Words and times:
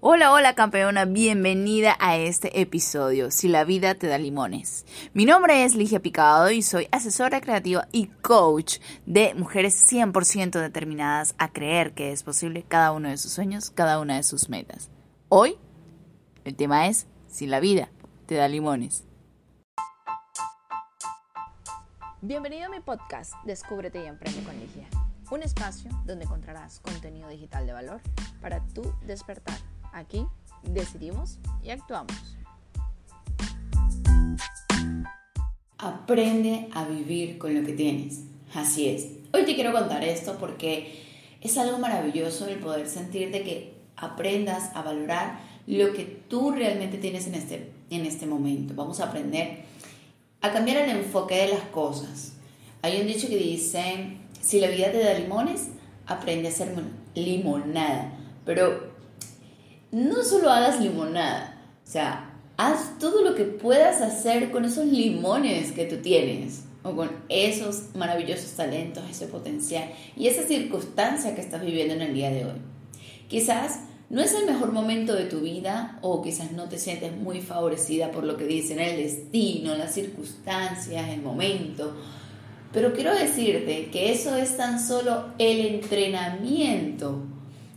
Hola, 0.00 0.32
hola 0.32 0.54
campeona, 0.54 1.04
bienvenida 1.04 1.96
a 1.98 2.16
este 2.16 2.60
episodio, 2.60 3.30
Si 3.30 3.48
la 3.48 3.64
vida 3.64 3.94
te 3.94 4.06
da 4.06 4.18
limones. 4.18 4.84
Mi 5.14 5.24
nombre 5.24 5.64
es 5.64 5.76
Ligia 5.76 6.00
Picado 6.00 6.50
y 6.50 6.62
soy 6.62 6.88
asesora 6.90 7.40
creativa 7.40 7.88
y 7.92 8.08
coach 8.08 8.78
de 9.06 9.34
mujeres 9.34 9.90
100% 9.90 10.60
determinadas 10.60 11.34
a 11.38 11.52
creer 11.52 11.94
que 11.94 12.12
es 12.12 12.22
posible 12.22 12.64
cada 12.64 12.92
uno 12.92 13.08
de 13.08 13.16
sus 13.16 13.32
sueños, 13.32 13.70
cada 13.70 13.98
una 14.00 14.16
de 14.16 14.24
sus 14.24 14.48
metas. 14.48 14.90
Hoy, 15.28 15.56
el 16.44 16.56
tema 16.56 16.88
es 16.88 17.06
Si 17.28 17.46
la 17.46 17.60
vida 17.60 17.88
te 18.26 18.34
da 18.34 18.48
limones. 18.48 19.04
Bienvenido 22.20 22.66
a 22.66 22.68
mi 22.68 22.80
podcast 22.80 23.34
Descúbrete 23.44 24.02
y 24.02 24.06
Emprende 24.06 24.42
con 24.42 24.58
Ligia, 24.58 24.88
un 25.30 25.42
espacio 25.42 25.90
donde 26.04 26.24
encontrarás 26.24 26.80
contenido 26.80 27.28
digital 27.28 27.66
de 27.66 27.72
valor 27.72 28.00
para 28.40 28.60
tu 28.60 28.82
despertar 29.06 29.58
Aquí 29.94 30.26
decidimos 30.64 31.38
y 31.62 31.70
actuamos. 31.70 32.36
Aprende 35.78 36.68
a 36.74 36.84
vivir 36.84 37.38
con 37.38 37.54
lo 37.54 37.64
que 37.64 37.74
tienes. 37.74 38.24
Así 38.52 38.88
es. 38.88 39.06
Hoy 39.32 39.44
te 39.44 39.54
quiero 39.54 39.72
contar 39.72 40.02
esto 40.02 40.36
porque 40.40 41.00
es 41.40 41.56
algo 41.58 41.78
maravilloso 41.78 42.48
el 42.48 42.58
poder 42.58 42.88
sentir 42.88 43.30
de 43.30 43.44
que 43.44 43.74
aprendas 43.96 44.74
a 44.74 44.82
valorar 44.82 45.38
lo 45.68 45.92
que 45.92 46.04
tú 46.28 46.50
realmente 46.50 46.98
tienes 46.98 47.28
en 47.28 47.36
este, 47.36 47.70
en 47.90 48.04
este 48.04 48.26
momento. 48.26 48.74
Vamos 48.74 48.98
a 48.98 49.10
aprender 49.10 49.62
a 50.40 50.52
cambiar 50.52 50.78
el 50.78 50.90
enfoque 50.90 51.36
de 51.36 51.48
las 51.48 51.62
cosas. 51.68 52.32
Hay 52.82 53.00
un 53.00 53.06
dicho 53.06 53.28
que 53.28 53.36
dice, 53.36 54.18
si 54.40 54.58
la 54.58 54.66
vida 54.66 54.90
te 54.90 54.98
da 54.98 55.14
limones, 55.14 55.68
aprende 56.04 56.48
a 56.48 56.50
hacer 56.50 56.74
limonada. 57.14 58.12
Pero 58.44 58.93
no 59.94 60.24
solo 60.24 60.50
hagas 60.50 60.80
limonada, 60.80 61.54
o 61.86 61.88
sea, 61.88 62.32
haz 62.56 62.98
todo 62.98 63.22
lo 63.22 63.36
que 63.36 63.44
puedas 63.44 64.02
hacer 64.02 64.50
con 64.50 64.64
esos 64.64 64.86
limones 64.86 65.70
que 65.70 65.84
tú 65.84 65.98
tienes 65.98 66.64
o 66.82 66.96
con 66.96 67.12
esos 67.28 67.94
maravillosos 67.94 68.50
talentos, 68.56 69.04
ese 69.08 69.28
potencial 69.28 69.88
y 70.16 70.26
esa 70.26 70.42
circunstancia 70.42 71.36
que 71.36 71.40
estás 71.40 71.64
viviendo 71.64 71.94
en 71.94 72.02
el 72.02 72.12
día 72.12 72.30
de 72.30 72.44
hoy. 72.44 72.60
Quizás 73.28 73.82
no 74.10 74.20
es 74.20 74.34
el 74.34 74.46
mejor 74.46 74.72
momento 74.72 75.14
de 75.14 75.26
tu 75.26 75.42
vida 75.42 76.00
o 76.02 76.22
quizás 76.22 76.50
no 76.50 76.68
te 76.68 76.80
sientes 76.80 77.16
muy 77.16 77.40
favorecida 77.40 78.10
por 78.10 78.24
lo 78.24 78.36
que 78.36 78.46
dicen 78.46 78.80
el 78.80 78.96
destino, 78.96 79.76
las 79.76 79.94
circunstancias, 79.94 81.08
el 81.08 81.22
momento. 81.22 81.94
Pero 82.72 82.92
quiero 82.94 83.14
decirte 83.14 83.90
que 83.92 84.10
eso 84.10 84.34
es 84.34 84.56
tan 84.56 84.84
solo 84.84 85.26
el 85.38 85.66
entrenamiento 85.66 87.28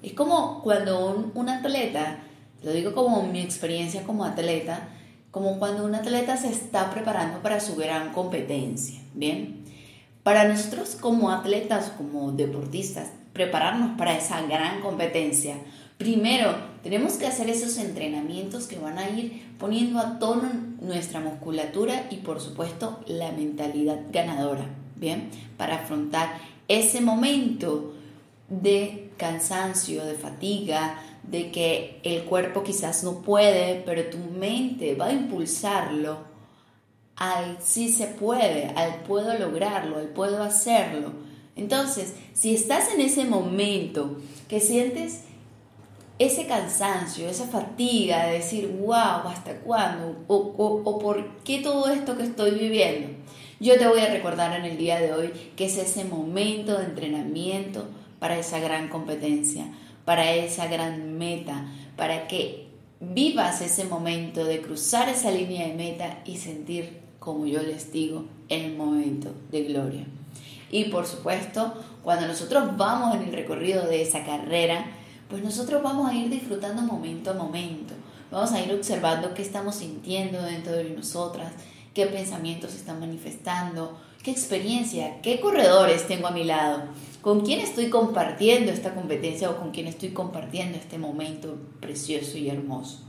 es 0.07 0.13
como 0.13 0.61
cuando 0.63 1.31
un, 1.33 1.49
atleta, 1.49 2.19
lo 2.63 2.71
digo 2.71 2.93
como 2.93 3.23
mi 3.23 3.41
experiencia 3.41 4.03
como 4.03 4.25
atleta, 4.25 4.89
como 5.31 5.59
cuando 5.59 5.85
un 5.85 5.95
atleta 5.95 6.37
se 6.37 6.49
está 6.49 6.91
preparando 6.91 7.41
para 7.41 7.59
su 7.59 7.75
gran 7.75 8.13
competencia, 8.13 9.01
¿bien? 9.13 9.65
Para 10.23 10.47
nosotros 10.47 10.97
como 10.99 11.31
atletas, 11.31 11.91
como 11.97 12.31
deportistas, 12.31 13.09
prepararnos 13.33 13.97
para 13.97 14.17
esa 14.17 14.41
gran 14.43 14.81
competencia, 14.81 15.55
primero 15.97 16.55
tenemos 16.83 17.13
que 17.13 17.27
hacer 17.27 17.49
esos 17.49 17.77
entrenamientos 17.77 18.67
que 18.67 18.79
van 18.79 18.97
a 18.97 19.09
ir 19.09 19.55
poniendo 19.59 19.99
a 19.99 20.19
tono 20.19 20.49
nuestra 20.81 21.19
musculatura 21.19 22.07
y 22.09 22.17
por 22.17 22.39
supuesto 22.39 22.99
la 23.07 23.31
mentalidad 23.31 23.99
ganadora, 24.11 24.69
¿bien? 24.95 25.29
Para 25.57 25.75
afrontar 25.75 26.37
ese 26.67 27.01
momento 27.01 27.93
de 28.49 29.11
cansancio, 29.17 30.05
de 30.05 30.13
fatiga, 30.13 31.01
de 31.23 31.51
que 31.51 31.99
el 32.03 32.23
cuerpo 32.23 32.63
quizás 32.63 33.03
no 33.03 33.21
puede, 33.21 33.83
pero 33.85 34.09
tu 34.09 34.17
mente 34.17 34.95
va 34.95 35.07
a 35.07 35.13
impulsarlo 35.13 36.37
al 37.17 37.57
sí 37.61 37.89
se 37.89 38.07
puede, 38.07 38.67
al 38.75 39.01
puedo 39.01 39.37
lograrlo, 39.37 39.97
al 39.97 40.09
puedo 40.09 40.43
hacerlo. 40.43 41.11
Entonces, 41.55 42.13
si 42.33 42.53
estás 42.53 42.93
en 42.93 43.01
ese 43.01 43.25
momento 43.25 44.17
que 44.47 44.59
sientes 44.59 45.23
ese 46.19 46.45
cansancio, 46.45 47.27
esa 47.27 47.47
fatiga 47.47 48.27
de 48.27 48.33
decir, 48.33 48.67
wow, 48.79 49.27
¿hasta 49.27 49.55
cuándo? 49.57 50.15
O, 50.27 50.35
o, 50.35 50.99
por 50.99 51.37
qué 51.43 51.59
todo 51.59 51.89
esto 51.89 52.15
que 52.17 52.23
estoy 52.23 52.51
viviendo. 52.51 53.09
Yo 53.59 53.77
te 53.77 53.87
voy 53.87 53.99
a 54.01 54.11
recordar 54.11 54.57
en 54.59 54.65
el 54.65 54.77
día 54.77 54.99
de 54.99 55.13
hoy 55.13 55.33
que 55.55 55.65
es 55.65 55.77
ese 55.77 56.03
momento 56.05 56.77
de 56.77 56.85
entrenamiento 56.85 57.85
para 58.19 58.37
esa 58.37 58.59
gran 58.59 58.89
competencia, 58.89 59.65
para 60.05 60.33
esa 60.33 60.67
gran 60.67 61.17
meta, 61.17 61.65
para 61.95 62.27
que 62.27 62.67
vivas 62.99 63.61
ese 63.61 63.85
momento 63.85 64.45
de 64.45 64.61
cruzar 64.61 65.09
esa 65.09 65.31
línea 65.31 65.67
de 65.67 65.73
meta 65.73 66.19
y 66.25 66.37
sentir, 66.37 67.01
como 67.19 67.45
yo 67.45 67.61
les 67.61 67.91
digo, 67.91 68.25
el 68.49 68.75
momento 68.75 69.33
de 69.51 69.63
gloria. 69.63 70.05
Y 70.71 70.85
por 70.85 71.05
supuesto, 71.05 71.73
cuando 72.03 72.27
nosotros 72.27 72.77
vamos 72.77 73.15
en 73.15 73.23
el 73.23 73.33
recorrido 73.33 73.85
de 73.85 74.01
esa 74.01 74.25
carrera, 74.25 74.85
pues 75.29 75.43
nosotros 75.43 75.83
vamos 75.83 76.09
a 76.09 76.15
ir 76.15 76.29
disfrutando 76.29 76.81
momento 76.81 77.31
a 77.31 77.33
momento. 77.33 77.93
Vamos 78.31 78.51
a 78.51 78.61
ir 78.61 78.73
observando 78.73 79.33
qué 79.33 79.41
estamos 79.41 79.75
sintiendo 79.75 80.41
dentro 80.41 80.73
de 80.73 80.89
nosotras, 80.89 81.51
qué 81.97 82.05
pensamientos 82.05 82.75
están 82.75 82.99
manifestando, 82.99 83.97
qué 84.21 84.29
experiencia, 84.29 85.19
qué 85.23 85.39
corredores 85.39 86.05
tengo 86.07 86.27
a 86.27 86.31
mi 86.31 86.43
lado 86.43 86.83
con 87.21 87.41
quién 87.41 87.59
estoy 87.59 87.89
compartiendo 87.89 88.71
esta 88.71 88.93
competencia 88.93 89.49
o 89.49 89.57
con 89.57 89.71
quién 89.71 89.87
estoy 89.87 90.09
compartiendo 90.09 90.77
este 90.77 90.99
momento 90.99 91.57
precioso 91.79 92.37
y 92.37 92.49
hermoso. 92.49 92.99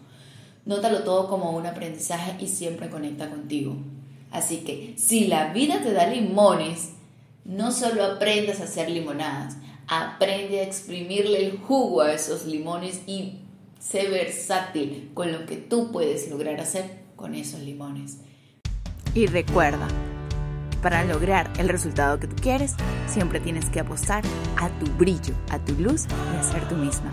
Nótalo 0.65 1.03
todo 1.03 1.29
como 1.29 1.51
un 1.51 1.67
aprendizaje 1.67 2.43
y 2.43 2.49
siempre 2.49 2.89
conecta 2.89 3.29
contigo. 3.29 3.77
Así 4.31 4.61
que 4.61 4.95
si 4.97 5.27
la 5.27 5.53
vida 5.53 5.83
te 5.83 5.93
da 5.93 6.07
limones, 6.07 6.93
no 7.45 7.73
solo 7.73 8.03
aprendas 8.03 8.63
a 8.63 8.65
hacer 8.65 8.89
limonadas, 8.89 9.59
aprende 9.87 10.61
a 10.61 10.65
exprimirle 10.65 11.45
el 11.45 11.59
jugo 11.59 12.01
a 12.01 12.15
esos 12.15 12.47
limones 12.47 13.03
y 13.07 13.41
sé 13.79 14.09
versátil 14.09 15.11
con 15.13 15.31
lo 15.31 15.45
que 15.45 15.57
tú 15.57 15.93
puedes 15.93 16.31
lograr 16.31 16.59
hacer 16.59 17.03
con 17.17 17.35
esos 17.35 17.61
limones. 17.61 18.21
Y 19.15 19.27
recuerda, 19.27 19.89
para 20.83 21.05
lograr 21.05 21.51
el 21.59 21.69
resultado 21.69 22.19
que 22.21 22.29
tú 22.29 22.37
quieres, 22.41 22.75
siempre 23.07 23.41
tienes 23.41 23.69
que 23.71 23.81
apostar 23.81 24.23
a 24.57 24.69
tu 24.79 24.87
brillo, 24.93 25.35
a 25.51 25.59
tu 25.59 25.75
luz 25.75 26.07
y 26.07 26.37
a 26.37 26.43
ser 26.43 26.69
tú 26.69 26.77
misma. 26.77 27.13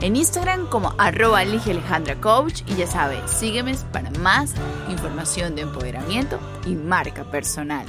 En 0.00 0.16
Instagram 0.16 0.66
como 0.66 0.94
arroba 0.98 1.40
Alejandra 1.40 2.20
Coach 2.20 2.62
y 2.66 2.74
ya 2.74 2.86
sabes, 2.86 3.30
sígueme 3.30 3.76
para 3.92 4.10
más 4.10 4.52
información 4.90 5.54
de 5.54 5.62
empoderamiento 5.62 6.40
y 6.66 6.74
marca 6.74 7.24
personal. 7.24 7.86